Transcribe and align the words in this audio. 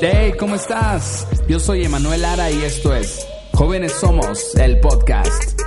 Hey, 0.00 0.32
¿cómo 0.38 0.54
estás? 0.54 1.26
Yo 1.48 1.60
soy 1.60 1.84
Emanuel 1.84 2.22
Lara 2.22 2.50
y 2.50 2.62
esto 2.62 2.94
es 2.94 3.26
Jóvenes 3.52 3.92
Somos, 3.92 4.54
el 4.54 4.80
podcast. 4.80 5.60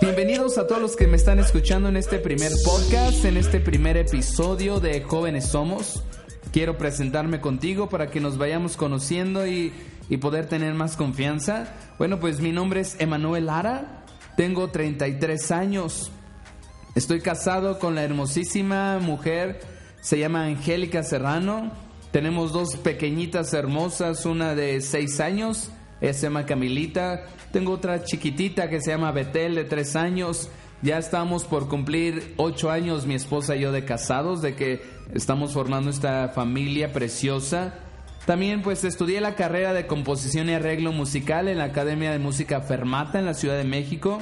Bienvenidos 0.00 0.58
a 0.58 0.66
todos 0.66 0.82
los 0.82 0.96
que 0.96 1.06
me 1.06 1.16
están 1.16 1.38
escuchando 1.38 1.88
en 1.88 1.96
este 1.96 2.18
primer 2.18 2.50
podcast, 2.64 3.24
en 3.24 3.36
este 3.36 3.60
primer 3.60 3.96
episodio 3.98 4.80
de 4.80 5.02
Jóvenes 5.02 5.46
Somos. 5.46 6.02
Quiero 6.52 6.76
presentarme 6.76 7.40
contigo 7.40 7.88
para 7.88 8.10
que 8.10 8.20
nos 8.20 8.36
vayamos 8.36 8.76
conociendo 8.76 9.46
y, 9.46 9.72
y 10.10 10.18
poder 10.18 10.46
tener 10.46 10.74
más 10.74 10.96
confianza. 10.96 11.72
Bueno, 11.98 12.20
pues 12.20 12.40
mi 12.40 12.52
nombre 12.52 12.80
es 12.80 13.00
Emanuel 13.00 13.46
Lara, 13.46 14.04
tengo 14.36 14.68
33 14.68 15.50
años. 15.50 16.10
Estoy 16.94 17.22
casado 17.22 17.78
con 17.78 17.94
la 17.94 18.02
hermosísima 18.02 18.98
mujer, 18.98 19.60
se 20.02 20.18
llama 20.18 20.44
Angélica 20.44 21.02
Serrano. 21.02 21.72
Tenemos 22.10 22.52
dos 22.52 22.76
pequeñitas 22.76 23.54
hermosas, 23.54 24.26
una 24.26 24.54
de 24.54 24.82
6 24.82 25.20
años, 25.20 25.70
se 26.00 26.12
llama 26.12 26.44
Camilita. 26.44 27.24
Tengo 27.50 27.72
otra 27.72 28.04
chiquitita 28.04 28.68
que 28.68 28.82
se 28.82 28.90
llama 28.90 29.12
Betel 29.12 29.54
de 29.54 29.64
3 29.64 29.96
años. 29.96 30.50
Ya 30.82 30.98
estamos 30.98 31.44
por 31.44 31.68
cumplir 31.68 32.34
8 32.38 32.72
años 32.72 33.06
mi 33.06 33.14
esposa 33.14 33.54
y 33.54 33.60
yo 33.60 33.70
de 33.70 33.84
casados, 33.84 34.42
de 34.42 34.56
que 34.56 34.82
estamos 35.14 35.52
formando 35.52 35.90
esta 35.90 36.30
familia 36.30 36.92
preciosa. 36.92 37.74
También 38.26 38.62
pues 38.62 38.82
estudié 38.82 39.20
la 39.20 39.36
carrera 39.36 39.72
de 39.74 39.86
composición 39.86 40.48
y 40.48 40.54
arreglo 40.54 40.90
musical 40.90 41.46
en 41.46 41.58
la 41.58 41.64
Academia 41.64 42.10
de 42.10 42.18
Música 42.18 42.60
Fermata 42.62 43.20
en 43.20 43.26
la 43.26 43.34
Ciudad 43.34 43.56
de 43.56 43.64
México. 43.64 44.18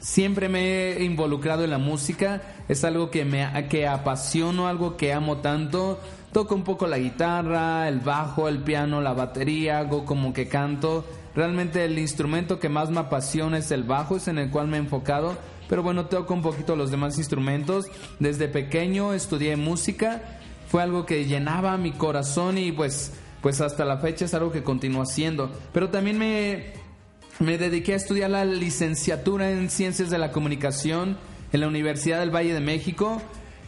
Siempre 0.00 0.48
me 0.48 0.92
he 0.94 1.04
involucrado 1.04 1.62
en 1.62 1.70
la 1.70 1.78
música, 1.78 2.42
es 2.68 2.82
algo 2.82 3.10
que 3.10 3.24
me 3.24 3.48
que 3.68 3.86
apasiono, 3.86 4.66
algo 4.66 4.96
que 4.96 5.12
amo 5.12 5.36
tanto. 5.36 6.00
Toco 6.32 6.56
un 6.56 6.64
poco 6.64 6.88
la 6.88 6.98
guitarra, 6.98 7.88
el 7.88 8.00
bajo, 8.00 8.48
el 8.48 8.58
piano, 8.58 9.00
la 9.00 9.12
batería, 9.12 9.78
hago 9.78 10.04
como 10.04 10.32
que 10.32 10.48
canto. 10.48 11.04
Realmente 11.34 11.84
el 11.84 11.98
instrumento 11.98 12.60
que 12.60 12.68
más 12.68 12.90
me 12.90 13.00
apasiona 13.00 13.58
es 13.58 13.70
el 13.70 13.82
bajo, 13.82 14.16
es 14.16 14.28
en 14.28 14.38
el 14.38 14.50
cual 14.50 14.68
me 14.68 14.76
he 14.76 14.80
enfocado. 14.80 15.36
Pero 15.68 15.82
bueno, 15.82 16.06
toco 16.06 16.34
un 16.34 16.42
poquito 16.42 16.76
los 16.76 16.90
demás 16.90 17.18
instrumentos. 17.18 17.86
Desde 18.20 18.48
pequeño 18.48 19.12
estudié 19.12 19.56
música 19.56 20.22
fue 20.74 20.82
algo 20.82 21.06
que 21.06 21.24
llenaba 21.24 21.76
mi 21.76 21.92
corazón 21.92 22.58
y 22.58 22.72
pues, 22.72 23.12
pues 23.40 23.60
hasta 23.60 23.84
la 23.84 23.98
fecha 23.98 24.24
es 24.24 24.34
algo 24.34 24.50
que 24.50 24.64
continúo 24.64 25.02
haciendo. 25.02 25.52
Pero 25.72 25.90
también 25.90 26.18
me, 26.18 26.72
me 27.38 27.58
dediqué 27.58 27.92
a 27.92 27.96
estudiar 27.96 28.30
la 28.30 28.44
licenciatura 28.44 29.52
en 29.52 29.70
Ciencias 29.70 30.10
de 30.10 30.18
la 30.18 30.32
Comunicación 30.32 31.16
en 31.52 31.60
la 31.60 31.68
Universidad 31.68 32.18
del 32.18 32.34
Valle 32.34 32.54
de 32.54 32.58
México. 32.60 33.22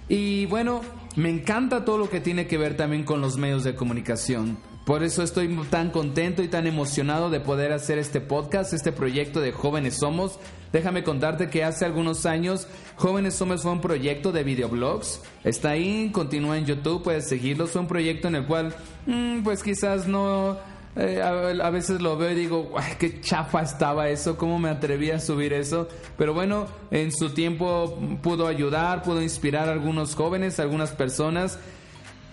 Y 0.08 0.46
bueno, 0.46 0.80
me 1.14 1.30
encanta 1.30 1.84
todo 1.84 1.96
lo 1.96 2.10
que 2.10 2.20
tiene 2.20 2.48
que 2.48 2.58
ver 2.58 2.76
también 2.76 3.04
con 3.04 3.20
los 3.20 3.36
medios 3.36 3.62
de 3.62 3.76
comunicación. 3.76 4.58
Por 4.86 5.02
eso 5.02 5.24
estoy 5.24 5.48
tan 5.68 5.90
contento 5.90 6.44
y 6.44 6.48
tan 6.48 6.68
emocionado 6.68 7.28
de 7.28 7.40
poder 7.40 7.72
hacer 7.72 7.98
este 7.98 8.20
podcast, 8.20 8.72
este 8.72 8.92
proyecto 8.92 9.40
de 9.40 9.50
Jóvenes 9.50 9.96
Somos. 9.96 10.38
Déjame 10.72 11.02
contarte 11.02 11.50
que 11.50 11.64
hace 11.64 11.84
algunos 11.84 12.24
años 12.24 12.68
Jóvenes 12.94 13.34
Somos 13.34 13.62
fue 13.62 13.72
un 13.72 13.80
proyecto 13.80 14.30
de 14.30 14.44
videoblogs. 14.44 15.22
Está 15.42 15.70
ahí, 15.70 16.10
continúa 16.12 16.56
en 16.56 16.66
YouTube, 16.66 17.02
puedes 17.02 17.28
seguirlo. 17.28 17.66
Fue 17.66 17.80
un 17.80 17.88
proyecto 17.88 18.28
en 18.28 18.36
el 18.36 18.46
cual, 18.46 18.76
mm, 19.06 19.42
pues 19.42 19.64
quizás 19.64 20.06
no... 20.06 20.56
Eh, 20.94 21.20
a, 21.20 21.68
veces 21.70 22.00
lo 22.00 22.16
veo 22.16 22.30
y 22.30 22.36
digo, 22.36 22.72
qué 23.00 23.20
chafa 23.20 23.62
estaba 23.62 24.08
eso, 24.08 24.38
cómo 24.38 24.60
me 24.60 24.68
atreví 24.68 25.10
a 25.10 25.18
subir 25.18 25.52
eso. 25.52 25.88
Pero 26.16 26.32
bueno, 26.32 26.68
en 26.92 27.10
su 27.10 27.30
tiempo 27.30 27.98
pudo 28.22 28.46
ayudar, 28.46 29.02
pudo 29.02 29.20
inspirar 29.20 29.68
a 29.68 29.72
algunos 29.72 30.14
jóvenes, 30.14 30.60
a 30.60 30.62
algunas 30.62 30.92
personas. 30.92 31.58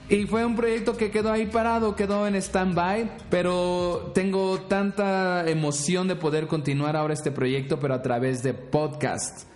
Y 0.10 0.26
fue 0.26 0.46
un 0.46 0.56
proyecto 0.56 0.98
que 0.98 1.12
quedó 1.12 1.32
ahí 1.32 1.46
parado, 1.46 1.96
quedó 1.96 2.28
en 2.28 2.36
stand-by, 2.36 3.10
pero 3.30 4.12
tengo 4.14 4.60
tanta 4.60 5.50
emoción 5.50 6.08
de 6.08 6.16
poder 6.16 6.48
continuar 6.48 6.98
ahora 6.98 7.14
este 7.14 7.32
proyecto, 7.32 7.80
pero 7.80 7.94
a 7.94 8.02
través 8.02 8.44
de 8.44 8.54
podcast. 8.54 9.48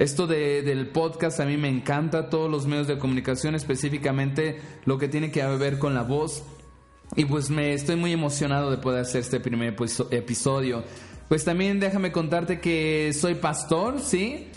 Esto 0.00 0.26
de, 0.26 0.62
del 0.62 0.88
podcast 0.88 1.38
a 1.38 1.44
mí 1.44 1.56
me 1.56 1.68
encanta, 1.68 2.28
todos 2.28 2.50
los 2.50 2.66
medios 2.66 2.88
de 2.88 2.98
comunicación, 2.98 3.54
específicamente 3.54 4.60
lo 4.84 4.98
que 4.98 5.06
tiene 5.06 5.30
que 5.30 5.46
ver 5.46 5.78
con 5.78 5.94
la 5.94 6.02
voz. 6.02 6.42
Y 7.14 7.24
pues 7.26 7.50
me 7.50 7.72
estoy 7.72 7.94
muy 7.94 8.12
emocionado 8.12 8.70
de 8.70 8.78
poder 8.78 9.02
hacer 9.02 9.20
este 9.20 9.38
primer 9.38 9.76
episodio. 10.10 10.82
Pues 11.28 11.44
también 11.44 11.78
déjame 11.78 12.10
contarte 12.10 12.58
que 12.60 13.12
soy 13.12 13.36
pastor, 13.36 14.00
¿sí? 14.00 14.48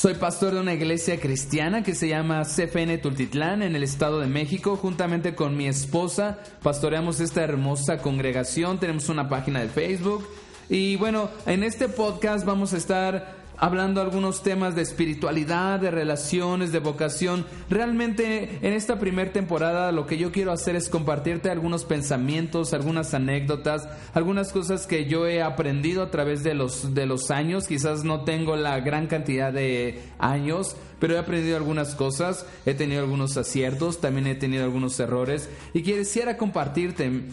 Soy 0.00 0.14
pastor 0.14 0.54
de 0.54 0.60
una 0.60 0.72
iglesia 0.72 1.20
cristiana 1.20 1.82
que 1.82 1.94
se 1.94 2.08
llama 2.08 2.44
CFN 2.44 2.96
Tultitlán 2.96 3.60
en 3.60 3.76
el 3.76 3.82
Estado 3.82 4.18
de 4.18 4.28
México. 4.28 4.78
Juntamente 4.78 5.34
con 5.34 5.58
mi 5.58 5.66
esposa 5.66 6.38
pastoreamos 6.62 7.20
esta 7.20 7.42
hermosa 7.42 7.98
congregación. 7.98 8.80
Tenemos 8.80 9.10
una 9.10 9.28
página 9.28 9.60
de 9.60 9.68
Facebook. 9.68 10.26
Y 10.70 10.96
bueno, 10.96 11.28
en 11.44 11.64
este 11.64 11.90
podcast 11.90 12.46
vamos 12.46 12.72
a 12.72 12.78
estar 12.78 13.39
hablando 13.60 14.00
algunos 14.00 14.42
temas 14.42 14.74
de 14.74 14.80
espiritualidad, 14.80 15.78
de 15.78 15.90
relaciones, 15.90 16.72
de 16.72 16.78
vocación. 16.78 17.44
Realmente 17.68 18.58
en 18.62 18.72
esta 18.72 18.98
primera 18.98 19.32
temporada 19.32 19.92
lo 19.92 20.06
que 20.06 20.16
yo 20.16 20.32
quiero 20.32 20.50
hacer 20.50 20.76
es 20.76 20.88
compartirte 20.88 21.50
algunos 21.50 21.84
pensamientos, 21.84 22.72
algunas 22.72 23.12
anécdotas, 23.12 23.86
algunas 24.14 24.50
cosas 24.52 24.86
que 24.86 25.04
yo 25.04 25.26
he 25.26 25.42
aprendido 25.42 26.02
a 26.02 26.10
través 26.10 26.42
de 26.42 26.54
los, 26.54 26.94
de 26.94 27.04
los 27.04 27.30
años. 27.30 27.68
Quizás 27.68 28.02
no 28.02 28.24
tengo 28.24 28.56
la 28.56 28.80
gran 28.80 29.06
cantidad 29.06 29.52
de 29.52 30.00
años, 30.18 30.74
pero 30.98 31.14
he 31.14 31.18
aprendido 31.18 31.58
algunas 31.58 31.94
cosas, 31.94 32.46
he 32.64 32.72
tenido 32.72 33.02
algunos 33.02 33.36
aciertos, 33.36 34.00
también 34.00 34.26
he 34.26 34.34
tenido 34.34 34.64
algunos 34.64 34.98
errores 34.98 35.50
y 35.74 35.82
quisiera 35.82 36.38
compartirte 36.38 37.24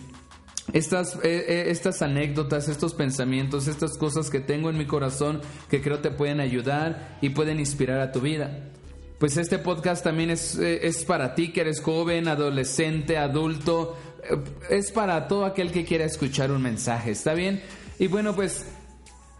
estas, 0.74 1.16
eh, 1.24 1.46
eh, 1.48 1.64
estas 1.68 2.02
anécdotas, 2.02 2.68
estos 2.68 2.94
pensamientos, 2.94 3.68
estas 3.68 3.98
cosas 3.98 4.30
que 4.30 4.40
tengo 4.40 4.70
en 4.70 4.78
mi 4.78 4.86
corazón 4.86 5.42
que 5.70 5.82
creo 5.82 6.00
te 6.00 6.12
pueden 6.12 6.40
ayudar 6.40 7.18
y 7.22 7.30
pueden 7.30 7.60
inspirar 7.60 8.00
a 8.00 8.12
tu 8.12 8.22
vida. 8.22 8.72
Pues 9.18 9.38
este 9.38 9.58
podcast 9.58 10.04
también 10.04 10.30
es, 10.30 10.58
eh, 10.58 10.88
es 10.88 11.04
para 11.06 11.34
ti 11.36 11.52
que 11.52 11.62
eres 11.62 11.82
joven, 11.82 12.28
adolescente, 12.28 13.18
adulto, 13.18 13.98
es 14.70 14.92
para 14.92 15.28
todo 15.28 15.46
aquel 15.46 15.72
que 15.72 15.86
quiera 15.86 16.06
escuchar 16.06 16.52
un 16.52 16.62
mensaje, 16.62 17.12
¿está 17.12 17.34
bien? 17.34 17.62
Y 17.98 18.08
bueno, 18.08 18.36
pues 18.36 18.66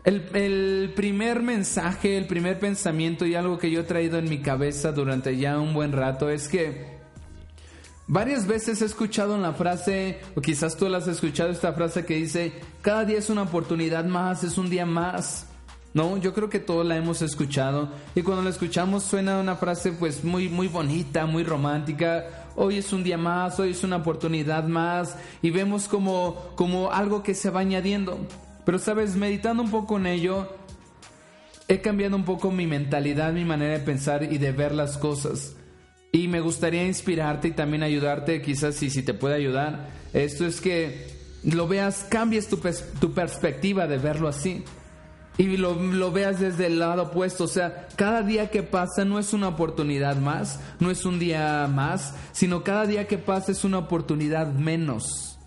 el, 0.06 0.24
el, 0.34 0.94
primer 0.96 1.44
mensaje, 1.44 2.18
el 2.18 2.26
primer 2.26 2.58
pensamiento 2.58 3.26
y 3.26 3.36
algo 3.36 3.60
que 3.60 3.70
yo 3.70 3.82
he 3.82 3.84
traído 3.84 4.18
en 4.18 4.30
mi 4.30 4.40
cabeza 4.40 4.94
durante 4.94 5.36
ya 5.38 5.60
un 5.60 5.74
buen 5.74 5.92
rato 5.92 6.30
es 6.30 6.48
que 6.48 6.97
Varias 8.10 8.48
veces 8.48 8.82
he 8.82 8.86
escuchado 8.86 9.38
la 9.38 9.52
frase, 9.52 10.20
o 10.34 10.40
quizás 10.40 10.78
tú 10.78 10.88
la 10.88 11.00
has 11.00 11.10
escuchado, 11.10 11.50
esta 11.50 11.74
frase 11.74 12.06
que 12.06 12.16
dice, 12.16 12.54
cada 12.82 13.04
día 13.04 13.18
es 13.18 13.30
una 13.30 13.42
oportunidad 13.42 14.06
más, 14.06 14.46
es 14.46 14.58
un 14.58 14.70
día 14.70 14.86
más. 14.86 15.48
No, 15.94 16.16
yo 16.16 16.34
creo 16.34 16.50
que 16.50 16.60
todos 16.60 16.86
la 16.86 16.96
hemos 16.96 17.22
escuchado 17.22 17.90
y 18.16 18.22
cuando 18.22 18.44
la 18.44 18.52
escuchamos 18.52 19.04
suena 19.04 19.40
una 19.40 19.56
frase 19.56 19.92
pues 19.94 20.24
muy 20.24 20.48
muy 20.48 20.68
bonita, 20.68 21.26
muy 21.26 21.44
romántica. 21.44 22.46
Hoy 22.56 22.78
es 22.78 22.94
un 22.94 23.04
día 23.04 23.18
más, 23.18 23.60
hoy 23.60 23.72
es 23.72 23.84
una 23.84 23.98
oportunidad 23.98 24.66
más 24.66 25.16
y 25.42 25.50
vemos 25.50 25.88
como 25.88 26.52
como 26.56 26.92
algo 26.92 27.24
que 27.24 27.34
se 27.34 27.50
va 27.50 27.62
añadiendo. 27.62 28.20
Pero 28.64 28.78
sabes, 28.78 29.16
meditando 29.16 29.64
un 29.64 29.72
poco 29.72 29.98
en 29.98 30.06
ello, 30.06 30.48
he 31.68 31.82
cambiado 31.82 32.16
un 32.16 32.26
poco 32.26 32.52
mi 32.52 32.68
mentalidad, 32.68 33.34
mi 33.34 33.44
manera 33.44 33.74
de 33.74 33.80
pensar 33.80 34.22
y 34.24 34.38
de 34.38 34.52
ver 34.52 34.76
las 34.76 34.98
cosas. 34.98 35.56
Y 36.12 36.28
me 36.28 36.40
gustaría 36.40 36.86
inspirarte 36.86 37.50
y 37.50 37.52
también 37.52 37.84
ayudarte, 37.84 38.42
quizás 38.42 38.76
si, 38.76 38.90
si 38.90 39.04
te 39.04 39.14
puede 39.14 39.36
ayudar. 39.36 39.90
Esto 40.14 40.46
es 40.46 40.62
que 40.62 41.08
lo 41.44 41.68
veas, 41.68 42.06
cambies 42.10 42.48
tu, 42.48 42.60
tu 43.00 43.14
perspectiva 43.14 43.88
de 43.88 43.98
verlo 43.98 44.28
así. 44.28 44.64
y 45.38 45.58
lo, 45.58 45.76
lo, 45.76 46.12
veas 46.12 46.40
desde 46.40 46.68
el 46.68 46.80
lado 46.80 47.04
opuesto. 47.04 47.44
O 47.44 47.48
sea, 47.48 47.88
cada 47.96 48.24
día 48.24 48.50
que 48.50 48.64
pasa 48.64 49.06
no 49.06 49.20
es 49.20 49.34
una 49.34 49.50
oportunidad 49.50 50.16
más, 50.18 50.60
no 50.80 50.90
es 50.90 51.06
un 51.06 51.20
día 51.20 51.68
más, 51.68 52.16
sino 52.32 52.64
cada 52.64 52.86
día 52.86 53.08
que 53.08 53.18
pasa 53.18 53.52
es 53.52 53.64
una 53.64 53.78
oportunidad 53.78 54.52
menos. 54.52 55.38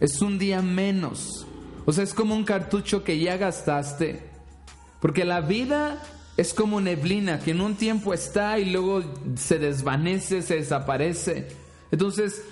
Es 0.00 0.20
un 0.20 0.38
día 0.38 0.62
menos. 0.62 1.46
O 1.84 1.92
sea, 1.92 2.04
es 2.04 2.14
como 2.14 2.34
un 2.34 2.44
cartucho 2.44 3.02
que 3.02 3.18
ya 3.18 3.36
gastaste. 3.36 4.30
Porque 5.00 5.24
la 5.24 5.40
vida 5.40 6.00
es 6.36 6.54
como 6.54 6.80
neblina 6.80 7.38
que 7.38 7.50
en 7.50 7.60
un 7.60 7.74
tiempo 7.74 8.14
está 8.14 8.58
y 8.58 8.70
luego 8.70 9.02
se 9.36 9.58
desvanece, 9.58 10.42
se 10.42 10.56
desaparece. 10.56 11.48
Entonces, 11.90 12.42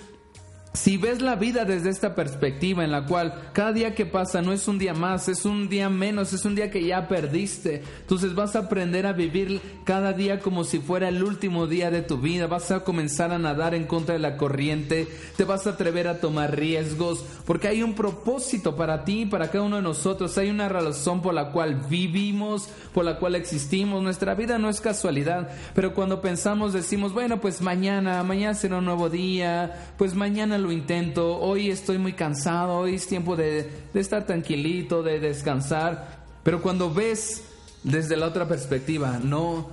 si 0.73 0.95
ves 0.95 1.21
la 1.21 1.35
vida 1.35 1.65
desde 1.65 1.89
esta 1.89 2.15
perspectiva 2.15 2.85
en 2.85 2.91
la 2.91 3.05
cual 3.05 3.49
cada 3.51 3.73
día 3.73 3.93
que 3.93 4.05
pasa 4.05 4.41
no 4.41 4.53
es 4.53 4.69
un 4.69 4.79
día 4.79 4.93
más, 4.93 5.27
es 5.27 5.43
un 5.43 5.67
día 5.67 5.89
menos, 5.89 6.31
es 6.31 6.45
un 6.45 6.55
día 6.55 6.71
que 6.71 6.85
ya 6.85 7.09
perdiste, 7.09 7.83
entonces 7.99 8.35
vas 8.35 8.55
a 8.55 8.59
aprender 8.59 9.05
a 9.05 9.11
vivir 9.11 9.61
cada 9.83 10.13
día 10.13 10.39
como 10.39 10.63
si 10.63 10.79
fuera 10.79 11.09
el 11.09 11.23
último 11.23 11.67
día 11.67 11.91
de 11.91 12.01
tu 12.01 12.19
vida, 12.19 12.47
vas 12.47 12.71
a 12.71 12.85
comenzar 12.85 13.33
a 13.33 13.37
nadar 13.37 13.75
en 13.75 13.85
contra 13.85 14.13
de 14.13 14.19
la 14.19 14.37
corriente, 14.37 15.09
te 15.35 15.43
vas 15.43 15.67
a 15.67 15.71
atrever 15.71 16.07
a 16.07 16.21
tomar 16.21 16.55
riesgos, 16.55 17.25
porque 17.45 17.67
hay 17.67 17.83
un 17.83 17.93
propósito 17.93 18.77
para 18.77 19.03
ti, 19.03 19.25
para 19.25 19.51
cada 19.51 19.65
uno 19.65 19.75
de 19.75 19.81
nosotros, 19.81 20.37
hay 20.37 20.49
una 20.49 20.69
razón 20.69 21.21
por 21.21 21.33
la 21.33 21.51
cual 21.51 21.81
vivimos, 21.89 22.69
por 22.93 23.03
la 23.03 23.19
cual 23.19 23.35
existimos, 23.35 24.01
nuestra 24.01 24.35
vida 24.35 24.57
no 24.57 24.69
es 24.69 24.79
casualidad, 24.79 25.49
pero 25.75 25.93
cuando 25.93 26.21
pensamos 26.21 26.71
decimos, 26.71 27.11
bueno, 27.11 27.41
pues 27.41 27.61
mañana, 27.61 28.23
mañana 28.23 28.53
será 28.53 28.77
un 28.77 28.85
nuevo 28.85 29.09
día, 29.09 29.93
pues 29.97 30.15
mañana 30.15 30.60
lo 30.61 30.71
intento, 30.71 31.37
hoy 31.39 31.69
estoy 31.69 31.97
muy 31.97 32.13
cansado, 32.13 32.77
hoy 32.77 32.95
es 32.95 33.07
tiempo 33.07 33.35
de, 33.35 33.69
estar 33.93 34.25
tranquilito, 34.25 35.03
de 35.03 35.19
descansar. 35.19 36.21
Pero 36.43 36.61
cuando 36.61 36.93
ves 36.93 37.43
desde 37.83 38.15
la 38.15 38.27
otra 38.27 38.47
perspectiva, 38.47 39.19
no, 39.21 39.69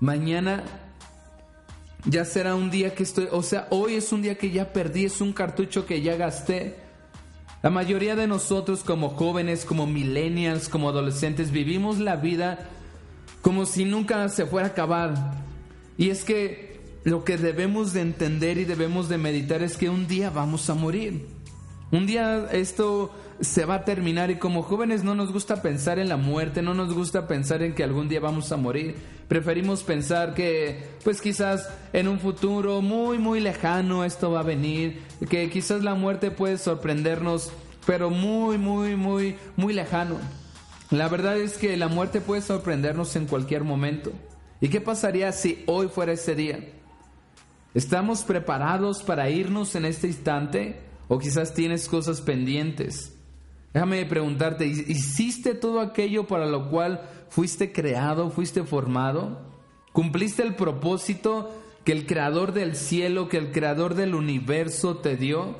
mañana 0.00 0.62
ya 2.04 2.24
será 2.24 2.54
un 2.54 2.70
día 2.70 2.94
que 2.94 3.02
estoy, 3.02 3.28
o 3.32 3.42
sea, 3.42 3.66
hoy 3.70 3.94
es 3.94 4.12
un 4.12 4.22
día 4.22 4.38
que 4.38 4.50
ya 4.50 4.72
perdí, 4.72 5.06
es 5.06 5.20
un 5.20 5.32
cartucho 5.32 5.86
que 5.86 6.02
ya 6.02 6.16
gasté. 6.16 6.76
La 7.62 7.70
mayoría 7.70 8.14
de 8.14 8.26
nosotros 8.26 8.84
como 8.84 9.10
jóvenes, 9.10 9.64
como 9.64 9.86
millennials, 9.86 10.68
como 10.68 10.88
adolescentes, 10.88 11.50
vivimos 11.50 11.98
la 11.98 12.16
vida 12.16 12.70
como 13.42 13.64
si 13.66 13.84
nunca 13.84 14.28
se 14.28 14.46
fuera 14.46 14.68
a 14.68 14.70
acabar. 14.70 15.14
Y 15.98 16.10
es 16.10 16.24
que 16.24 16.65
lo 17.06 17.22
que 17.22 17.38
debemos 17.38 17.92
de 17.92 18.00
entender 18.00 18.58
y 18.58 18.64
debemos 18.64 19.08
de 19.08 19.16
meditar 19.16 19.62
es 19.62 19.76
que 19.76 19.88
un 19.88 20.08
día 20.08 20.28
vamos 20.28 20.68
a 20.68 20.74
morir. 20.74 21.24
Un 21.92 22.04
día 22.04 22.48
esto 22.50 23.14
se 23.40 23.64
va 23.64 23.76
a 23.76 23.84
terminar 23.84 24.32
y 24.32 24.38
como 24.38 24.64
jóvenes 24.64 25.04
no 25.04 25.14
nos 25.14 25.32
gusta 25.32 25.62
pensar 25.62 26.00
en 26.00 26.08
la 26.08 26.16
muerte, 26.16 26.62
no 26.62 26.74
nos 26.74 26.92
gusta 26.92 27.28
pensar 27.28 27.62
en 27.62 27.76
que 27.76 27.84
algún 27.84 28.08
día 28.08 28.18
vamos 28.18 28.50
a 28.50 28.56
morir. 28.56 28.96
Preferimos 29.28 29.84
pensar 29.84 30.34
que 30.34 30.82
pues 31.04 31.20
quizás 31.20 31.68
en 31.92 32.08
un 32.08 32.18
futuro 32.18 32.82
muy 32.82 33.18
muy 33.18 33.38
lejano 33.38 34.04
esto 34.04 34.32
va 34.32 34.40
a 34.40 34.42
venir, 34.42 35.00
que 35.30 35.48
quizás 35.48 35.84
la 35.84 35.94
muerte 35.94 36.32
puede 36.32 36.58
sorprendernos, 36.58 37.52
pero 37.86 38.10
muy 38.10 38.58
muy 38.58 38.96
muy 38.96 39.36
muy 39.54 39.74
lejano. 39.74 40.16
La 40.90 41.06
verdad 41.06 41.36
es 41.36 41.56
que 41.56 41.76
la 41.76 41.86
muerte 41.86 42.20
puede 42.20 42.42
sorprendernos 42.42 43.14
en 43.14 43.26
cualquier 43.26 43.62
momento. 43.62 44.10
¿Y 44.60 44.70
qué 44.70 44.80
pasaría 44.80 45.30
si 45.30 45.62
hoy 45.68 45.86
fuera 45.86 46.12
ese 46.12 46.34
día? 46.34 46.58
¿Estamos 47.76 48.22
preparados 48.22 49.02
para 49.02 49.28
irnos 49.28 49.74
en 49.74 49.84
este 49.84 50.06
instante? 50.06 50.80
¿O 51.08 51.18
quizás 51.18 51.52
tienes 51.52 51.90
cosas 51.90 52.22
pendientes? 52.22 53.14
Déjame 53.74 54.06
preguntarte, 54.06 54.66
¿hiciste 54.66 55.52
todo 55.52 55.80
aquello 55.80 56.26
para 56.26 56.46
lo 56.46 56.70
cual 56.70 57.02
fuiste 57.28 57.72
creado, 57.72 58.30
fuiste 58.30 58.64
formado? 58.64 59.42
¿Cumpliste 59.92 60.42
el 60.42 60.54
propósito 60.54 61.52
que 61.84 61.92
el 61.92 62.06
creador 62.06 62.54
del 62.54 62.76
cielo, 62.76 63.28
que 63.28 63.36
el 63.36 63.52
creador 63.52 63.94
del 63.94 64.14
universo 64.14 64.96
te 64.96 65.18
dio? 65.18 65.54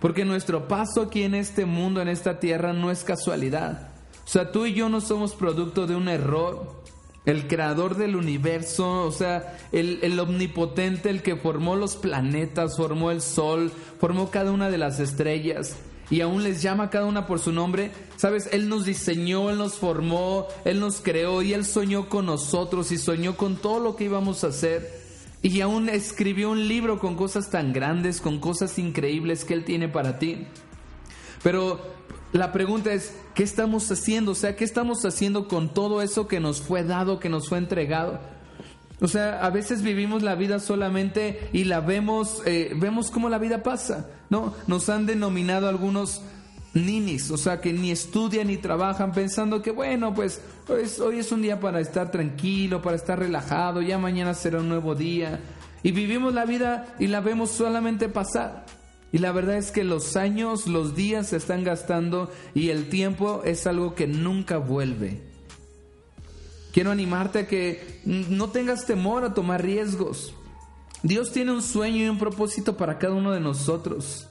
Porque 0.00 0.24
nuestro 0.24 0.68
paso 0.68 1.02
aquí 1.02 1.22
en 1.22 1.34
este 1.34 1.66
mundo, 1.66 2.00
en 2.00 2.08
esta 2.08 2.40
tierra, 2.40 2.72
no 2.72 2.90
es 2.90 3.04
casualidad. 3.04 3.90
O 4.24 4.26
sea, 4.26 4.52
tú 4.52 4.64
y 4.64 4.72
yo 4.72 4.88
no 4.88 5.02
somos 5.02 5.34
producto 5.34 5.86
de 5.86 5.96
un 5.96 6.08
error, 6.08 6.82
el 7.24 7.46
creador 7.46 7.96
del 7.96 8.16
universo, 8.16 9.04
o 9.04 9.12
sea, 9.12 9.58
el, 9.70 10.18
omnipotente, 10.18 11.08
el 11.08 11.22
que 11.22 11.36
formó 11.36 11.76
los 11.76 11.96
planetas, 11.96 12.76
formó 12.76 13.10
el 13.10 13.20
sol, 13.20 13.72
formó 14.00 14.30
cada 14.30 14.50
una 14.50 14.70
de 14.70 14.78
las 14.78 14.98
estrellas 14.98 15.76
y 16.10 16.20
aún 16.20 16.42
les 16.42 16.62
llama 16.62 16.84
a 16.84 16.90
cada 16.90 17.06
una 17.06 17.26
por 17.26 17.38
su 17.38 17.52
nombre. 17.52 17.92
Sabes, 18.16 18.48
Él 18.52 18.68
nos 18.68 18.84
diseñó, 18.84 19.50
Él 19.50 19.58
nos 19.58 19.74
formó, 19.74 20.48
Él 20.64 20.80
nos 20.80 21.00
creó 21.00 21.42
y 21.42 21.54
Él 21.54 21.64
soñó 21.64 22.08
con 22.08 22.26
nosotros 22.26 22.90
y 22.92 22.98
soñó 22.98 23.36
con 23.36 23.56
todo 23.56 23.80
lo 23.80 23.96
que 23.96 24.04
íbamos 24.04 24.42
a 24.42 24.48
hacer. 24.48 25.00
Y 25.42 25.60
aún 25.60 25.88
escribió 25.88 26.50
un 26.50 26.68
libro 26.68 26.98
con 26.98 27.16
cosas 27.16 27.50
tan 27.50 27.72
grandes, 27.72 28.20
con 28.20 28.40
cosas 28.40 28.78
increíbles 28.78 29.44
que 29.44 29.54
Él 29.54 29.64
tiene 29.64 29.88
para 29.88 30.18
ti. 30.18 30.46
Pero 31.42 31.80
la 32.32 32.52
pregunta 32.52 32.92
es, 32.92 33.14
¿qué 33.34 33.42
estamos 33.42 33.90
haciendo? 33.90 34.32
O 34.32 34.34
sea, 34.34 34.56
¿qué 34.56 34.64
estamos 34.64 35.04
haciendo 35.04 35.48
con 35.48 35.72
todo 35.72 36.02
eso 36.02 36.28
que 36.28 36.40
nos 36.40 36.60
fue 36.60 36.84
dado, 36.84 37.20
que 37.20 37.28
nos 37.28 37.48
fue 37.48 37.58
entregado? 37.58 38.20
O 39.00 39.08
sea, 39.08 39.44
a 39.44 39.50
veces 39.50 39.82
vivimos 39.82 40.22
la 40.22 40.36
vida 40.36 40.60
solamente 40.60 41.48
y 41.52 41.64
la 41.64 41.80
vemos, 41.80 42.40
eh, 42.46 42.72
vemos 42.76 43.10
cómo 43.10 43.28
la 43.28 43.38
vida 43.38 43.62
pasa, 43.64 44.08
¿no? 44.30 44.54
Nos 44.68 44.88
han 44.88 45.06
denominado 45.06 45.68
algunos 45.68 46.22
ninis, 46.74 47.30
o 47.30 47.36
sea, 47.36 47.60
que 47.60 47.72
ni 47.72 47.90
estudian 47.90 48.46
ni 48.46 48.58
trabajan 48.58 49.12
pensando 49.12 49.60
que, 49.60 49.72
bueno, 49.72 50.14
pues, 50.14 50.40
pues 50.66 51.00
hoy 51.00 51.18
es 51.18 51.32
un 51.32 51.42
día 51.42 51.58
para 51.58 51.80
estar 51.80 52.10
tranquilo, 52.10 52.80
para 52.80 52.96
estar 52.96 53.18
relajado, 53.18 53.82
ya 53.82 53.98
mañana 53.98 54.34
será 54.34 54.60
un 54.60 54.68
nuevo 54.68 54.94
día. 54.94 55.40
Y 55.82 55.90
vivimos 55.90 56.32
la 56.32 56.44
vida 56.44 56.94
y 57.00 57.08
la 57.08 57.20
vemos 57.20 57.50
solamente 57.50 58.08
pasar. 58.08 58.64
Y 59.12 59.18
la 59.18 59.30
verdad 59.30 59.58
es 59.58 59.70
que 59.70 59.84
los 59.84 60.16
años, 60.16 60.66
los 60.66 60.96
días 60.96 61.28
se 61.28 61.36
están 61.36 61.64
gastando 61.64 62.30
y 62.54 62.70
el 62.70 62.88
tiempo 62.88 63.42
es 63.44 63.66
algo 63.66 63.94
que 63.94 64.06
nunca 64.06 64.56
vuelve. 64.56 65.20
Quiero 66.72 66.90
animarte 66.90 67.40
a 67.40 67.46
que 67.46 68.00
no 68.06 68.48
tengas 68.48 68.86
temor 68.86 69.24
a 69.24 69.34
tomar 69.34 69.62
riesgos. 69.62 70.34
Dios 71.02 71.30
tiene 71.30 71.52
un 71.52 71.62
sueño 71.62 72.04
y 72.04 72.08
un 72.08 72.18
propósito 72.18 72.78
para 72.78 72.98
cada 72.98 73.12
uno 73.12 73.32
de 73.32 73.40
nosotros. 73.40 74.28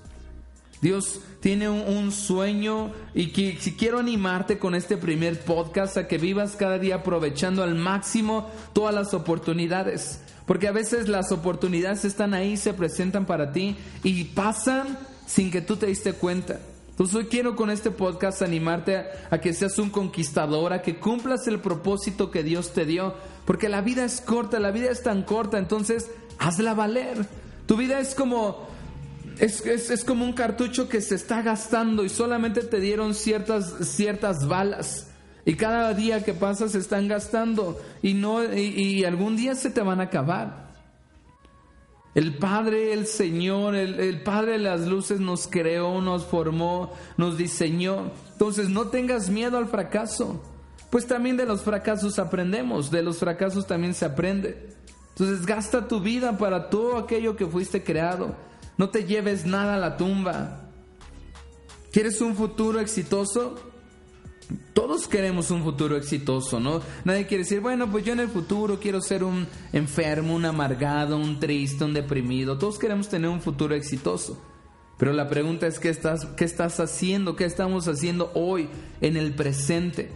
Dios 0.81 1.19
tiene 1.41 1.69
un, 1.69 2.11
sueño 2.11 2.91
y 3.13 3.27
que, 3.27 3.57
si 3.59 3.75
quiero 3.75 3.99
animarte 3.99 4.57
con 4.57 4.73
este 4.73 4.97
primer 4.97 5.39
podcast 5.41 5.97
a 5.97 6.07
que 6.07 6.17
vivas 6.17 6.55
cada 6.55 6.79
día 6.79 6.95
aprovechando 6.95 7.61
al 7.61 7.75
máximo 7.75 8.49
todas 8.73 8.95
las 8.95 9.13
oportunidades. 9.13 10.21
Porque 10.45 10.67
a 10.67 10.71
veces 10.71 11.07
las 11.07 11.31
oportunidades 11.31 12.05
están 12.05 12.33
ahí, 12.33 12.57
se 12.57 12.73
presentan 12.73 13.25
para 13.25 13.51
ti 13.51 13.75
y 14.03 14.23
pasan 14.25 14.97
sin 15.25 15.51
que 15.51 15.61
tú 15.61 15.77
te 15.77 15.87
diste 15.87 16.13
cuenta. 16.13 16.59
Entonces 16.89 17.27
quiero 17.29 17.55
con 17.55 17.69
este 17.69 17.89
podcast 17.89 18.41
animarte 18.41 19.05
a, 19.29 19.39
que 19.39 19.53
seas 19.53 19.79
un 19.79 19.89
conquistador, 19.89 20.73
a 20.73 20.81
que 20.81 20.99
cumplas 20.99 21.47
el 21.47 21.59
propósito 21.59 22.29
que 22.29 22.43
Dios 22.43 22.73
te 22.73 22.85
dio. 22.85 23.15
Porque 23.45 23.69
la 23.69 23.81
vida 23.81 24.03
es 24.05 24.21
corta, 24.21 24.59
la 24.59 24.71
vida 24.71 24.91
es 24.91 25.01
tan 25.01 25.23
corta, 25.23 25.57
entonces 25.57 26.11
hazla 26.37 26.73
valer. 26.73 27.25
Tu 27.65 27.77
vida 27.77 27.99
es 27.99 28.13
como 28.13 28.67
es, 29.39 29.65
es, 29.65 30.03
como 30.03 30.25
un 30.25 30.33
cartucho 30.33 30.87
que 30.87 31.01
se 31.01 31.15
está 31.15 31.41
gastando 31.41 32.05
y 32.05 32.09
solamente 32.09 32.61
te 32.61 32.79
dieron 32.79 33.15
ciertas, 33.15 33.73
ciertas 33.81 34.47
balas. 34.47 35.07
Y 35.45 35.55
cada 35.55 35.93
día 35.93 36.23
que 36.23 36.33
pasa 36.33 36.69
se 36.69 36.77
están 36.77 37.07
gastando 37.07 37.79
y, 38.01 38.13
no, 38.13 38.43
y, 38.53 39.03
algún 39.05 39.35
día 39.35 39.55
se 39.55 39.71
te 39.71 39.81
van 39.81 39.99
a 39.99 40.03
acabar. 40.03 40.69
El 42.13 42.37
Padre, 42.37 42.93
el 42.93 43.07
Señor, 43.07 43.73
el, 43.75 43.99
el, 43.99 44.21
Padre 44.21 44.53
de 44.53 44.59
las 44.59 44.81
luces 44.81 45.19
nos 45.19 45.47
creó, 45.47 46.01
nos 46.01 46.25
formó, 46.25 46.91
nos 47.17 47.37
diseñó. 47.37 48.11
Entonces 48.33 48.69
no 48.69 48.87
tengas 48.87 49.29
miedo 49.29 49.57
al 49.57 49.67
fracaso. 49.67 50.43
Pues 50.89 51.07
también 51.07 51.37
de 51.37 51.45
los 51.45 51.61
fracasos 51.61 52.19
aprendemos, 52.19 52.91
de 52.91 53.01
los 53.01 53.17
fracasos 53.17 53.65
también 53.65 53.93
se 53.93 54.05
aprende. 54.05 54.75
Entonces 55.09 55.45
gasta 55.45 55.87
tu 55.87 56.01
vida 56.01 56.37
para 56.37 56.69
todo 56.69 56.97
aquello 56.97 57.35
que 57.35 57.47
fuiste 57.47 57.83
creado. 57.83 58.35
No 58.77 58.89
te 58.89 59.05
lleves 59.05 59.45
nada 59.45 59.75
a 59.75 59.79
la 59.79 59.95
tumba. 59.95 60.69
¿Quieres 61.91 62.19
un 62.21 62.35
futuro 62.35 62.79
exitoso? 62.79 63.70
Todos 64.73 65.07
queremos 65.07 65.51
un 65.51 65.63
futuro 65.63 65.95
exitoso, 65.95 66.59
¿no? 66.59 66.81
Nadie 67.05 67.27
quiere 67.27 67.43
decir, 67.43 67.59
bueno, 67.59 67.89
pues 67.91 68.05
yo 68.05 68.13
en 68.13 68.19
el 68.19 68.29
futuro 68.29 68.79
quiero 68.79 69.01
ser 69.01 69.23
un 69.23 69.47
enfermo, 69.73 70.35
un 70.35 70.45
amargado, 70.45 71.17
un 71.17 71.39
triste, 71.39 71.83
un 71.83 71.93
deprimido. 71.93 72.57
Todos 72.57 72.79
queremos 72.79 73.09
tener 73.09 73.29
un 73.29 73.41
futuro 73.41 73.75
exitoso. 73.75 74.41
Pero 74.97 75.13
la 75.13 75.27
pregunta 75.27 75.67
es, 75.67 75.79
¿qué 75.79 75.89
estás, 75.89 76.25
qué 76.37 76.45
estás 76.45 76.79
haciendo? 76.79 77.35
¿Qué 77.35 77.45
estamos 77.45 77.87
haciendo 77.87 78.31
hoy, 78.35 78.69
en 79.01 79.17
el 79.17 79.33
presente? 79.33 80.11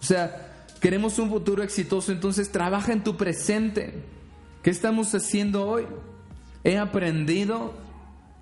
O 0.00 0.04
sea, 0.04 0.66
queremos 0.80 1.18
un 1.18 1.28
futuro 1.28 1.62
exitoso, 1.62 2.10
entonces 2.10 2.50
trabaja 2.50 2.92
en 2.92 3.04
tu 3.04 3.16
presente. 3.16 4.02
¿Qué 4.62 4.70
estamos 4.70 5.14
haciendo 5.14 5.66
hoy? 5.66 5.86
He 6.64 6.78
aprendido 6.78 7.74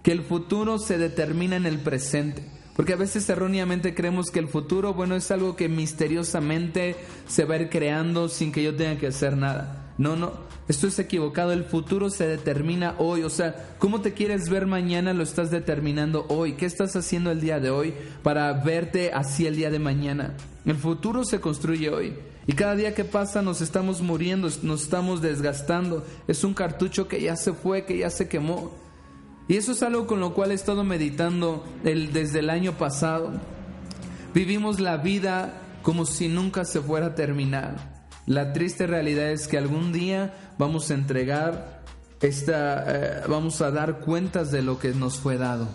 que 0.03 0.13
el 0.13 0.23
futuro 0.23 0.79
se 0.79 0.99
determina 0.99 1.57
en 1.57 1.67
el 1.67 1.79
presente. 1.79 2.58
Porque 2.79 2.93
a 2.93 2.97
veces 2.97 3.29
erróneamente 3.29 3.93
creemos 3.93 4.31
que 4.31 4.39
el 4.39 4.47
futuro, 4.47 4.95
bueno, 4.95 5.17
es 5.17 5.33
algo 5.33 5.57
que 5.57 5.69
misteriosamente 5.69 6.95
se 7.27 7.45
va 7.45 7.57
a 7.57 7.63
ir 7.63 7.71
creando 7.71 8.29
sin 8.29 8.53
que 8.53 8.63
yo 8.63 8.77
tenga 8.77 9.01
que 9.01 9.09
hacer 9.09 9.37
nada. 9.37 9.93
No, 9.99 10.15
no, 10.15 10.31
esto 10.69 10.87
es 10.87 10.97
equivocado. 11.01 11.51
El 11.51 11.65
futuro 11.65 12.09
se 12.09 12.29
determina 12.29 12.95
hoy. 12.99 13.25
O 13.25 13.31
sea, 13.31 13.75
¿cómo 13.81 14.01
te 14.01 14.15
quieres 14.15 14.49
ver 14.49 14.67
mañana? 14.67 15.13
Lo 15.13 15.25
estás 15.25 15.51
determinando 15.51 16.25
hoy. 16.29 16.53
¿Qué 16.53 16.67
estás 16.67 16.95
haciendo 16.95 17.33
el 17.33 17.41
día 17.41 17.59
de 17.59 17.71
hoy 17.71 17.95
para 18.23 18.53
verte 18.53 19.11
así 19.13 19.49
el 19.49 19.57
día 19.57 19.71
de 19.71 19.81
mañana? 19.81 20.37
El 20.65 20.77
futuro 20.77 21.25
se 21.25 21.41
construye 21.41 21.91
hoy. 21.91 22.15
Y 22.47 22.53
cada 22.53 22.77
día 22.77 22.95
que 22.95 23.05
pasa 23.05 23.43
nos 23.43 23.61
estamos 23.61 24.03
muriendo, 24.03 24.49
nos 24.63 24.83
estamos 24.85 25.21
desgastando. 25.21 26.07
Es 26.29 26.45
un 26.45 26.55
cartucho 26.55 27.09
que 27.09 27.21
ya 27.21 27.35
se 27.35 27.53
fue, 27.55 27.85
que 27.87 27.99
ya 27.99 28.11
se 28.11 28.29
quemó. 28.29 28.73
Y 29.49 29.57
eso 29.57 29.73
es 29.73 29.83
algo 29.83 30.07
con 30.07 30.21
lo 30.21 30.35
cual 30.35 30.53
he 30.53 30.55
estado 30.55 30.85
meditando 30.85 31.65
el, 31.83 32.13
desde 32.13 32.41
el 32.41 32.51
año 32.51 32.77
pasado. 32.77 33.33
Vivimos 34.35 34.79
la 34.79 34.99
vida 34.99 35.63
como 35.83 36.05
si 36.05 36.29
nunca 36.29 36.67
se 36.67 36.81
fuera 36.83 37.07
a 37.07 37.15
terminar. 37.15 37.99
La 38.27 38.53
triste 38.53 38.87
realidad 38.87 39.31
es 39.31 39.49
que 39.49 39.57
algún 39.57 39.91
día 39.91 40.35
vamos 40.59 40.91
a 40.91 40.95
entregar 40.95 41.83
esta, 42.21 42.85
eh, 42.87 43.23
vamos 43.27 43.63
a 43.63 43.71
dar 43.71 44.01
cuentas 44.01 44.51
de 44.51 44.61
lo 44.61 44.79
que 44.79 44.91
nos 44.91 45.17
fue 45.17 45.39
dado. 45.39 45.69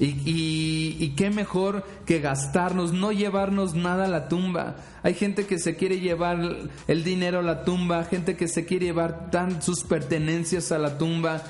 Y, 0.00 0.96
y, 0.98 1.14
qué 1.14 1.30
mejor 1.30 1.84
que 2.04 2.18
gastarnos, 2.18 2.92
no 2.92 3.12
llevarnos 3.12 3.74
nada 3.74 4.06
a 4.06 4.08
la 4.08 4.28
tumba. 4.28 4.74
Hay 5.04 5.14
gente 5.14 5.46
que 5.46 5.60
se 5.60 5.76
quiere 5.76 6.00
llevar 6.00 6.40
el 6.88 7.04
dinero 7.04 7.38
a 7.38 7.42
la 7.42 7.62
tumba, 7.62 8.02
gente 8.02 8.36
que 8.36 8.48
se 8.48 8.64
quiere 8.64 8.86
llevar 8.86 9.30
tan 9.30 9.62
sus 9.62 9.84
pertenencias 9.84 10.72
a 10.72 10.78
la 10.78 10.98
tumba. 10.98 11.44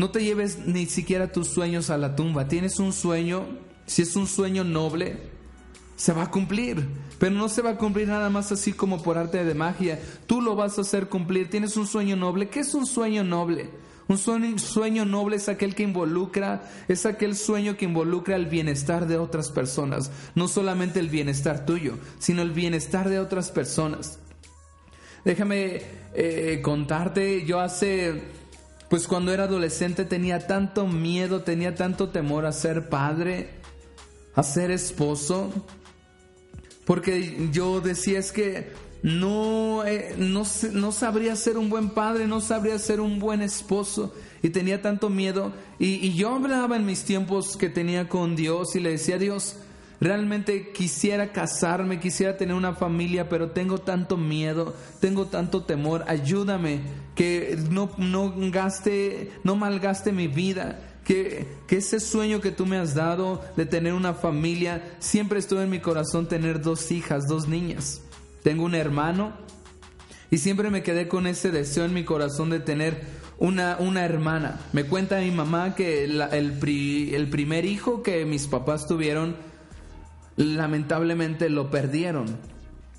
No 0.00 0.08
te 0.08 0.24
lleves 0.24 0.60
ni 0.64 0.86
siquiera 0.86 1.30
tus 1.30 1.48
sueños 1.48 1.90
a 1.90 1.98
la 1.98 2.16
tumba. 2.16 2.48
Tienes 2.48 2.78
un 2.78 2.94
sueño, 2.94 3.44
si 3.84 4.00
es 4.00 4.16
un 4.16 4.26
sueño 4.26 4.64
noble, 4.64 5.18
se 5.94 6.14
va 6.14 6.22
a 6.22 6.30
cumplir. 6.30 6.88
Pero 7.18 7.34
no 7.34 7.50
se 7.50 7.60
va 7.60 7.72
a 7.72 7.76
cumplir 7.76 8.08
nada 8.08 8.30
más 8.30 8.50
así 8.50 8.72
como 8.72 9.02
por 9.02 9.18
arte 9.18 9.44
de 9.44 9.52
magia. 9.52 10.00
Tú 10.26 10.40
lo 10.40 10.56
vas 10.56 10.78
a 10.78 10.80
hacer 10.80 11.10
cumplir. 11.10 11.50
Tienes 11.50 11.76
un 11.76 11.86
sueño 11.86 12.16
noble. 12.16 12.48
¿Qué 12.48 12.60
es 12.60 12.72
un 12.72 12.86
sueño 12.86 13.24
noble? 13.24 13.68
Un 14.08 14.16
sueño, 14.58 15.04
noble 15.04 15.36
es 15.36 15.50
aquel 15.50 15.74
que 15.74 15.82
involucra, 15.82 16.62
es 16.88 17.04
aquel 17.04 17.36
sueño 17.36 17.76
que 17.76 17.84
involucra 17.84 18.36
el 18.36 18.46
bienestar 18.46 19.06
de 19.06 19.18
otras 19.18 19.50
personas. 19.50 20.10
No 20.34 20.48
solamente 20.48 20.98
el 20.98 21.10
bienestar 21.10 21.66
tuyo, 21.66 21.98
sino 22.18 22.40
el 22.40 22.52
bienestar 22.52 23.10
de 23.10 23.20
otras 23.20 23.50
personas. 23.50 24.18
Déjame 25.26 25.82
eh, 26.14 26.60
contarte, 26.62 27.44
yo 27.44 27.60
hace, 27.60 28.22
pues 28.90 29.06
cuando 29.06 29.32
era 29.32 29.44
adolescente 29.44 30.04
tenía 30.04 30.48
tanto 30.48 30.88
miedo, 30.88 31.42
tenía 31.42 31.76
tanto 31.76 32.08
temor 32.08 32.44
a 32.44 32.50
ser 32.50 32.88
padre, 32.88 33.50
a 34.34 34.42
ser 34.42 34.72
esposo. 34.72 35.52
Porque 36.84 37.48
yo 37.52 37.80
decía 37.80 38.18
es 38.18 38.32
que 38.32 38.72
no, 39.04 39.84
eh, 39.86 40.16
no, 40.18 40.42
no, 40.72 40.90
sabría 40.92 41.36
ser 41.36 41.56
un 41.56 41.70
buen 41.70 41.90
padre, 41.90 42.26
no 42.26 42.40
sabría 42.40 42.80
ser 42.80 43.00
un 43.00 43.20
buen 43.20 43.42
esposo. 43.42 44.12
Y 44.42 44.50
tenía 44.50 44.82
tanto 44.82 45.08
miedo. 45.08 45.52
Y, 45.78 46.12
yo 46.14 46.34
hablaba 46.34 46.74
en 46.74 46.84
mis 46.84 47.04
tiempos 47.04 47.56
que 47.56 47.68
tenía 47.68 48.08
con 48.08 48.34
Dios 48.34 48.74
y 48.74 48.80
le 48.80 48.90
decía, 48.90 49.18
Dios, 49.18 49.54
realmente 50.00 50.72
quisiera 50.72 51.32
casarme, 51.32 52.00
quisiera 52.00 52.36
tener 52.36 52.54
una 52.54 52.74
familia, 52.74 53.28
pero 53.28 53.50
tengo 53.50 53.78
tanto 53.78 54.16
miedo, 54.16 54.74
tengo 55.00 55.26
tanto 55.26 55.64
temor. 55.64 56.04
Ayúdame 56.08 56.80
que 57.14 57.58
no, 57.70 57.90
no 57.98 58.32
gaste, 58.50 59.30
no 59.44 59.56
malgaste 59.56 60.12
mi 60.12 60.26
vida 60.28 60.78
que, 61.04 61.46
ese 61.68 62.00
sueño 62.00 62.40
que 62.40 62.50
tú 62.50 62.66
me 62.66 62.76
has 62.76 62.94
dado 62.94 63.42
de 63.56 63.66
tener 63.66 63.94
una 63.94 64.14
familia, 64.14 64.96
siempre 64.98 65.38
estuvo 65.38 65.60
en 65.60 65.70
mi 65.70 65.80
corazón 65.80 66.28
tener 66.28 66.60
dos 66.60 66.90
hijas, 66.92 67.26
dos 67.26 67.48
niñas. 67.48 68.02
Tengo 68.42 68.64
un 68.64 68.74
hermano 68.74 69.32
y 70.30 70.38
siempre 70.38 70.70
me 70.70 70.82
quedé 70.82 71.08
con 71.08 71.26
ese 71.26 71.50
deseo 71.50 71.84
en 71.84 71.94
mi 71.94 72.04
corazón 72.04 72.50
de 72.50 72.60
tener 72.60 73.00
una, 73.38 73.76
una 73.80 74.04
hermana. 74.04 74.60
Me 74.72 74.84
cuenta 74.84 75.20
mi 75.20 75.30
mamá 75.30 75.74
que 75.74 76.04
el, 76.04 76.20
el 76.20 77.28
primer 77.28 77.64
hijo 77.64 78.02
que 78.02 78.24
mis 78.24 78.46
papás 78.46 78.86
tuvieron, 78.86 79.36
lamentablemente 80.40 81.50
lo 81.50 81.70
perdieron. 81.70 82.26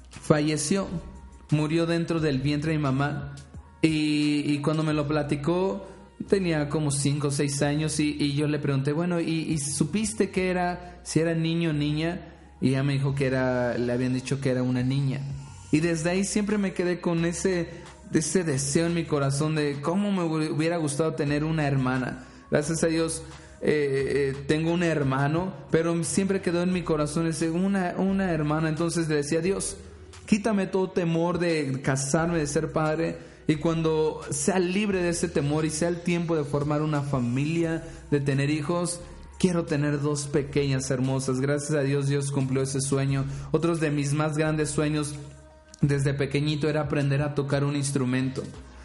Falleció, 0.09 0.87
murió 1.49 1.85
dentro 1.85 2.19
del 2.19 2.39
vientre 2.39 2.71
de 2.71 2.77
mi 2.77 2.83
mamá. 2.83 3.35
Y, 3.81 4.59
cuando 4.59 4.83
me 4.83 4.93
lo 4.93 5.07
platicó, 5.07 5.87
tenía 6.27 6.69
como 6.69 6.91
5 6.91 7.27
o 7.27 7.31
6 7.31 7.61
años 7.63 7.99
y, 7.99 8.33
yo 8.35 8.47
le 8.47 8.59
pregunté, 8.59 8.91
bueno, 8.93 9.19
¿y, 9.19 9.57
supiste 9.57 10.29
que 10.29 10.49
era, 10.49 11.01
si 11.03 11.19
era 11.19 11.33
niño 11.33 11.71
o 11.71 11.73
niña? 11.73 12.27
Y 12.61 12.69
ella 12.69 12.83
me 12.83 12.93
dijo 12.93 13.15
que 13.15 13.25
era, 13.25 13.75
le 13.77 13.91
habían 13.91 14.13
dicho 14.13 14.39
que 14.39 14.51
era 14.51 14.61
una 14.61 14.83
niña. 14.83 15.21
Y 15.71 15.79
desde 15.79 16.11
ahí 16.11 16.23
siempre 16.23 16.59
me 16.59 16.73
quedé 16.73 17.01
con 17.01 17.25
ese, 17.25 17.69
ese 18.13 18.43
deseo 18.43 18.85
en 18.85 18.93
mi 18.93 19.05
corazón 19.05 19.55
de 19.55 19.81
cómo 19.81 20.11
me 20.11 20.23
hubiera 20.23 20.77
gustado 20.77 21.15
tener 21.15 21.43
una 21.43 21.65
hermana. 21.65 22.25
Gracias 22.51 22.83
a 22.83 22.87
Dios 22.87 23.23
eh, 23.63 24.33
eh, 24.33 24.43
tengo 24.47 24.71
un 24.71 24.83
hermano, 24.83 25.53
pero 25.69 26.03
siempre 26.03 26.41
quedó 26.41 26.63
en 26.63 26.73
mi 26.73 26.81
corazón 26.81 27.27
ese, 27.27 27.49
una, 27.49 27.95
una 27.97 28.31
hermana. 28.31 28.69
Entonces 28.69 29.07
le 29.07 29.15
decía, 29.15 29.41
Dios, 29.41 29.77
quítame 30.25 30.67
todo 30.67 30.89
temor 30.89 31.39
de 31.39 31.81
casarme, 31.83 32.39
de 32.39 32.47
ser 32.47 32.71
padre 32.71 33.31
y 33.47 33.55
cuando 33.55 34.21
sea 34.29 34.59
libre 34.59 35.01
de 35.01 35.09
ese 35.09 35.27
temor 35.27 35.65
y 35.65 35.69
sea 35.69 35.89
el 35.89 36.01
tiempo 36.01 36.35
de 36.35 36.43
formar 36.43 36.81
una 36.81 37.01
familia, 37.01 37.83
de 38.09 38.19
tener 38.19 38.49
hijos, 38.49 39.01
quiero 39.39 39.65
tener 39.65 39.99
dos 39.99 40.27
pequeñas 40.27 40.89
hermosas. 40.89 41.41
Gracias 41.41 41.71
a 41.71 41.81
Dios 41.81 42.07
Dios 42.07 42.31
cumplió 42.31 42.61
ese 42.61 42.79
sueño. 42.79 43.25
Otros 43.51 43.79
de 43.79 43.91
mis 43.91 44.13
más 44.13 44.37
grandes 44.37 44.69
sueños 44.69 45.15
desde 45.81 46.13
pequeñito 46.13 46.69
era 46.69 46.81
aprender 46.81 47.21
a 47.21 47.35
tocar 47.35 47.63
un 47.63 47.75
instrumento. 47.75 48.43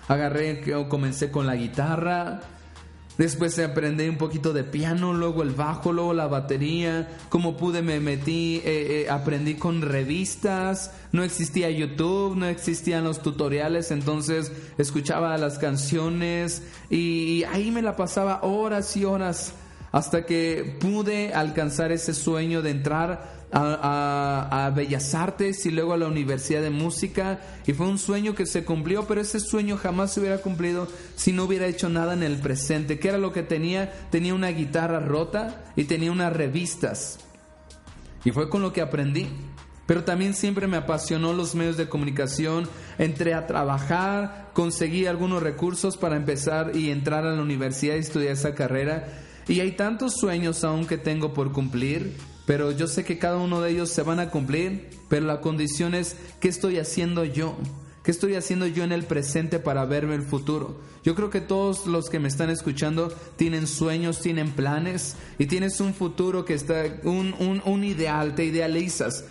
Agarré, 0.09 0.62
comencé 0.88 1.30
con 1.30 1.47
la 1.47 1.56
guitarra, 1.56 2.40
Después 3.18 3.58
aprendí 3.58 4.08
un 4.08 4.18
poquito 4.18 4.52
de 4.52 4.62
piano, 4.62 5.14
luego 5.14 5.42
el 5.42 5.50
bajo, 5.50 5.92
luego 5.92 6.12
la 6.12 6.26
batería. 6.26 7.08
Como 7.30 7.56
pude 7.56 7.80
me 7.80 7.99
metí, 7.99 8.56
eh, 8.64 9.04
eh, 9.04 9.11
aprendí 9.11 9.54
con 9.54 9.80
revistas. 9.80 10.92
No 11.12 11.23
existía 11.23 11.70
YouTube, 11.70 12.37
no 12.37 12.46
existían 12.46 13.04
los 13.04 13.23
tutoriales, 13.23 13.90
entonces 13.90 14.52
escuchaba 14.76 15.38
las 15.38 15.58
canciones 15.58 16.62
y 16.90 17.44
ahí 17.44 17.70
me 17.70 17.80
la 17.82 17.96
pasaba 17.96 18.40
horas 18.42 18.96
y 18.96 19.04
horas 19.04 19.54
hasta 19.92 20.26
que 20.26 20.76
pude 20.78 21.32
alcanzar 21.32 21.92
ese 21.92 22.12
sueño 22.12 22.61
de 22.61 22.70
entrar 22.70 23.36
a, 23.52 24.72
Bellas 24.74 25.14
Artes 25.14 25.64
y 25.66 25.70
luego 25.70 25.92
a 25.92 25.96
la 25.96 26.06
Universidad 26.06 26.62
de 26.62 26.70
Música 26.70 27.40
y 27.66 27.72
fue 27.72 27.86
un 27.86 27.98
sueño 27.98 28.34
que 28.34 28.46
se 28.46 28.64
cumplió, 28.64 29.06
pero 29.06 29.20
ese 29.20 29.40
sueño 29.40 29.76
jamás 29.76 30.12
se 30.12 30.20
hubiera 30.20 30.38
cumplido 30.38 30.88
si 31.14 31.32
no 31.32 31.44
hubiera 31.44 31.66
hecho 31.66 31.88
nada 31.88 32.14
en 32.14 32.22
el 32.22 32.38
presente. 32.38 32.98
¿Qué 32.98 33.08
era 33.08 33.18
lo 33.18 33.32
que 33.32 33.42
tenía? 33.42 33.92
Tenía 34.10 34.34
una 34.34 34.48
guitarra 34.48 35.00
rota 35.00 35.64
y 35.76 35.84
tenía 35.84 36.12
unas 36.12 36.32
revistas. 36.32 37.18
Y 38.24 38.32
fue 38.32 38.48
con 38.50 38.62
lo 38.62 38.72
que 38.72 38.80
aprendí. 38.80 39.28
Pero 39.86 40.02
también 40.02 40.34
siempre 40.34 40.66
me 40.66 40.76
apasionó 40.76 41.32
los 41.32 41.54
medios 41.54 41.76
de 41.76 41.88
comunicación. 41.88 42.68
Entré 42.98 43.34
a 43.34 43.46
trabajar, 43.46 44.50
conseguí 44.52 45.06
algunos 45.06 45.44
recursos 45.44 45.96
para 45.96 46.16
empezar 46.16 46.74
y 46.74 46.90
entrar 46.90 47.24
a 47.24 47.32
la 47.32 47.42
universidad 47.42 47.94
y 47.94 48.00
estudiar 48.00 48.32
esa 48.32 48.56
carrera. 48.56 49.06
Y 49.46 49.60
hay 49.60 49.72
tantos 49.72 50.14
sueños 50.16 50.64
aún 50.64 50.86
que 50.86 50.98
tengo 50.98 51.32
por 51.32 51.52
cumplir 51.52 52.16
pero 52.46 52.70
yo 52.70 52.86
sé 52.86 53.04
que 53.04 53.18
cada 53.18 53.36
uno 53.36 53.60
de 53.60 53.72
ellos 53.72 53.90
se 53.90 54.02
van 54.02 54.20
a 54.20 54.30
cumplir, 54.30 54.88
pero 55.08 55.26
la 55.26 55.40
condición 55.40 55.94
es 55.94 56.16
qué 56.40 56.48
estoy 56.48 56.78
haciendo 56.78 57.24
yo. 57.24 57.56
¿Qué 58.04 58.12
estoy 58.12 58.36
haciendo 58.36 58.68
yo 58.68 58.84
en 58.84 58.92
el 58.92 59.02
presente 59.02 59.58
para 59.58 59.84
verme 59.84 60.14
el 60.14 60.22
futuro? 60.22 60.76
Yo 61.02 61.16
creo 61.16 61.28
que 61.28 61.40
todos 61.40 61.88
los 61.88 62.08
que 62.08 62.20
me 62.20 62.28
están 62.28 62.50
escuchando 62.50 63.12
tienen 63.34 63.66
sueños, 63.66 64.20
tienen 64.20 64.52
planes 64.52 65.16
y 65.40 65.46
tienes 65.46 65.80
un 65.80 65.92
futuro 65.92 66.44
que 66.44 66.54
está, 66.54 66.84
un, 67.02 67.34
un, 67.64 67.84
ideal, 67.84 68.36
te 68.36 68.44
idealizas. 68.44 69.24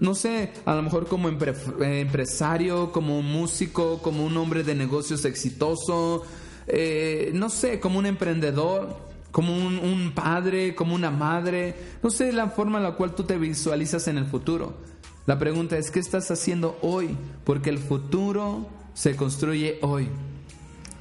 No 0.00 0.16
sé, 0.16 0.50
a 0.64 0.74
lo 0.74 0.82
mejor 0.82 1.06
como 1.06 1.28
empresario, 1.28 2.90
como 2.90 3.22
músico, 3.22 4.02
como 4.02 4.24
un 4.24 4.36
hombre 4.36 4.64
de 4.64 4.74
negocios 4.74 5.24
exitoso, 5.24 6.24
eh, 6.66 7.30
no 7.34 7.50
sé, 7.50 7.78
como 7.78 8.00
un 8.00 8.06
emprendedor 8.06 8.96
como 9.38 9.56
un, 9.56 10.10
padre, 10.16 10.74
como 10.74 10.96
una 10.96 11.12
madre, 11.12 11.72
no 12.02 12.10
sé 12.10 12.32
la 12.32 12.48
forma 12.48 12.78
en 12.78 12.82
la 12.82 12.96
cual 12.96 13.14
tú 13.14 13.22
te 13.22 13.38
visualizas 13.38 14.08
en 14.08 14.18
el 14.18 14.24
futuro. 14.24 14.78
La 15.26 15.38
pregunta 15.38 15.78
es, 15.78 15.92
¿qué 15.92 16.00
estás 16.00 16.28
haciendo 16.32 16.76
hoy? 16.82 17.16
Porque 17.44 17.70
el 17.70 17.78
futuro 17.78 18.68
se 18.94 19.14
construye 19.14 19.78
hoy. 19.82 20.08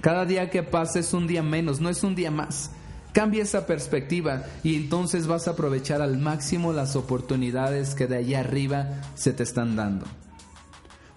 Cada 0.02 0.26
día 0.26 0.52
que 0.52 0.62
pasa 0.62 1.00
es 1.00 1.16
un 1.16 1.26
día 1.26 1.42
menos, 1.42 1.82
no 1.82 1.90
es 1.90 2.04
un 2.04 2.14
día 2.14 2.30
más. 2.30 2.70
Cambia 3.12 3.42
esa 3.42 3.66
perspectiva 3.66 4.44
y 4.62 4.76
entonces 4.76 5.26
vas 5.26 5.48
a 5.48 5.52
aprovechar 5.54 6.04
al 6.04 6.20
máximo 6.20 6.74
las 6.74 6.96
oportunidades 6.96 7.96
que 7.96 8.06
de 8.06 8.18
allá 8.18 8.42
arriba 8.42 9.02
se 9.16 9.34
te 9.34 9.42
están 9.42 9.76
dando. 9.76 10.06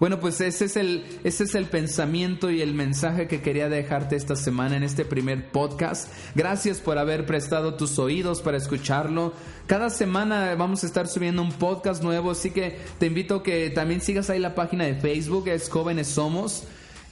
Bueno, 0.01 0.19
pues 0.19 0.41
ese 0.41 0.65
es 0.65 0.77
el 0.77 1.05
ese 1.23 1.43
es 1.43 1.53
el 1.53 1.67
pensamiento 1.67 2.49
y 2.49 2.63
el 2.63 2.73
mensaje 2.73 3.27
que 3.27 3.39
quería 3.39 3.69
dejarte 3.69 4.15
esta 4.15 4.35
semana 4.35 4.75
en 4.75 4.81
este 4.81 5.05
primer 5.05 5.51
podcast. 5.51 6.11
Gracias 6.33 6.79
por 6.79 6.97
haber 6.97 7.27
prestado 7.27 7.75
tus 7.75 7.99
oídos 7.99 8.41
para 8.41 8.57
escucharlo. 8.57 9.31
Cada 9.67 9.91
semana 9.91 10.55
vamos 10.55 10.83
a 10.83 10.87
estar 10.87 11.07
subiendo 11.07 11.43
un 11.43 11.51
podcast 11.51 12.01
nuevo, 12.01 12.31
así 12.31 12.49
que 12.49 12.79
te 12.97 13.05
invito 13.05 13.35
a 13.35 13.43
que 13.43 13.69
también 13.69 14.01
sigas 14.01 14.31
ahí 14.31 14.39
la 14.39 14.55
página 14.55 14.85
de 14.85 14.95
Facebook, 14.95 15.47
es 15.49 15.69
Jóvenes 15.69 16.07
Somos. 16.07 16.63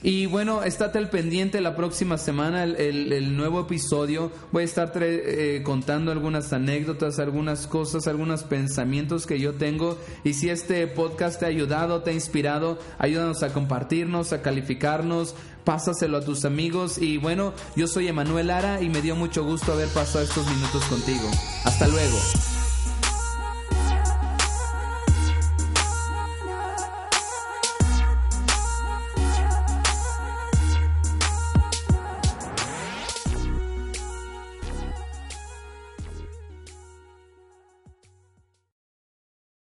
Y 0.02 0.26
bueno, 0.26 0.62
estate 0.62 0.96
al 0.96 1.10
pendiente 1.10 1.60
la 1.60 1.76
próxima 1.76 2.16
semana, 2.16 2.64
el, 2.64 3.36
nuevo 3.36 3.60
episodio. 3.60 4.32
Voy 4.50 4.62
a 4.62 4.64
estar 4.64 4.92
eh, 5.00 5.60
contando 5.62 6.10
algunas 6.10 6.52
anécdotas, 6.52 7.18
algunas 7.18 7.66
cosas, 7.66 8.06
algunos 8.06 8.44
pensamientos 8.44 9.26
que 9.26 9.38
yo 9.38 9.54
tengo. 9.54 9.98
Y 10.24 10.34
si 10.34 10.48
este 10.48 10.86
podcast 10.86 11.40
te 11.40 11.44
ha 11.44 11.48
ayudado, 11.48 12.02
te 12.02 12.10
ha 12.10 12.14
inspirado, 12.14 12.78
ayúdanos 12.98 13.42
a 13.42 13.52
compartirnos, 13.52 14.32
a 14.32 14.40
calificarnos, 14.40 15.34
pásaselo 15.64 16.16
a 16.16 16.24
tus 16.24 16.46
amigos. 16.46 16.96
Y 16.96 17.18
bueno, 17.18 17.52
yo 17.76 17.86
soy 17.86 18.08
Emanuel 18.08 18.46
Lara 18.46 18.80
y 18.80 18.88
me 18.88 19.02
dio 19.02 19.16
mucho 19.16 19.44
gusto 19.44 19.72
haber 19.72 19.88
pasado 19.88 20.24
estos 20.24 20.46
minutos 20.50 20.82
contigo. 20.84 21.28
Hasta 21.64 21.86
luego. 21.88 22.16